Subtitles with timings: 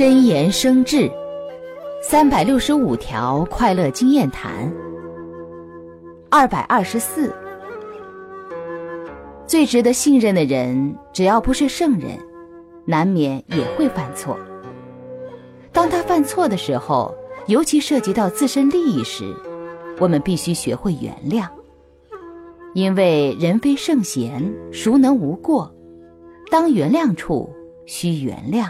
[0.00, 1.10] 真言生智
[2.00, 4.72] 三百六十五条快乐经验谈
[6.30, 7.30] 二百二十四。
[9.46, 12.18] 最值得信任的人只要不是圣人
[12.86, 14.38] 难免也会犯错。
[15.70, 17.14] 当他犯错的时候
[17.46, 19.36] 尤其涉及到自身利益时
[19.98, 21.46] 我们必须学会原谅。
[22.72, 25.70] 因为人非圣贤孰能无过？
[26.50, 27.50] 当原谅处
[27.84, 28.66] 需原谅。